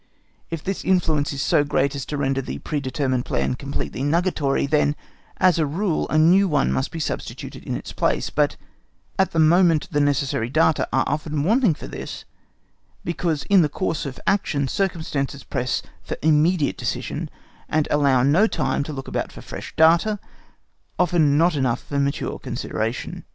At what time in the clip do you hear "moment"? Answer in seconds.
9.37-9.89